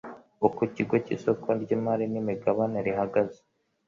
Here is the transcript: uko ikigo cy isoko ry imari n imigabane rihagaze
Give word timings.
uko 0.47 0.59
ikigo 0.69 0.95
cy 1.05 1.11
isoko 1.15 1.47
ry 1.61 1.69
imari 1.77 2.05
n 2.11 2.15
imigabane 2.21 2.77
rihagaze 2.87 3.39